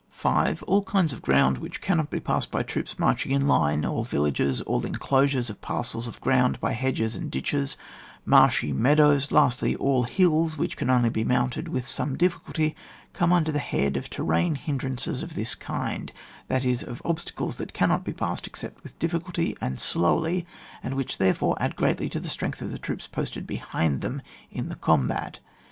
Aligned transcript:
5. 0.09 0.63
All 0.63 0.81
kinds 0.83 1.13
of 1.13 1.21
ground 1.21 1.59
which 1.59 1.79
cannot 1.79 2.09
be 2.09 2.19
passed 2.19 2.49
by 2.49 2.63
troops 2.63 2.97
marching 2.97 3.31
in 3.31 3.47
line, 3.47 3.85
all 3.85 4.03
villages, 4.03 4.59
all 4.61 4.83
enclosures 4.83 5.47
of 5.47 5.61
parcels 5.61 6.07
of 6.07 6.19
ground 6.21 6.59
by 6.59 6.71
hedges 6.71 7.13
and 7.15 7.29
ditches, 7.29 7.77
marshy 8.25 8.73
meadows, 8.73 9.31
lastly— 9.31 9.75
all 9.75 10.01
hills 10.01 10.57
which 10.57 10.75
can 10.75 10.89
only 10.89 11.11
be 11.11 11.23
moimted 11.23 11.67
with 11.67 11.85
some 11.87 12.17
dificulty, 12.17 12.73
come 13.13 13.31
under 13.31 13.51
the 13.51 13.59
head 13.59 13.95
of 13.95 14.09
terrain 14.09 14.55
hin 14.55 14.79
drances 14.79 15.21
of 15.21 15.35
this 15.35 15.53
kind, 15.53 16.11
that 16.47 16.65
is, 16.65 16.81
of 16.81 17.03
obstacles 17.05 17.57
that 17.57 17.71
cannot 17.71 18.03
be 18.03 18.11
passed 18.11 18.47
except 18.47 18.81
with 18.81 18.97
dif 18.97 19.11
ficulty, 19.11 19.55
and 19.61 19.79
slowly; 19.79 20.47
and 20.81 20.95
which, 20.95 21.19
there 21.19 21.35
fore, 21.35 21.55
add 21.61 21.75
greatly 21.75 22.09
to 22.09 22.19
the 22.19 22.27
strength 22.27 22.59
of 22.63 22.71
the 22.71 22.79
troops 22.79 23.05
posted 23.05 23.45
behind 23.45 24.01
them 24.01 24.23
in 24.49 24.67
the 24.67 24.75
com 24.75 25.07
bat. 25.07 25.37